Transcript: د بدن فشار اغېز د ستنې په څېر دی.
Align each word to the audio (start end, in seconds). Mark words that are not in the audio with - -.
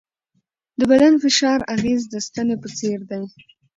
د 0.79 0.81
بدن 0.91 1.13
فشار 1.23 1.59
اغېز 1.75 2.01
د 2.09 2.15
ستنې 2.27 2.55
په 2.63 2.67
څېر 2.77 2.99
دی. 3.11 3.23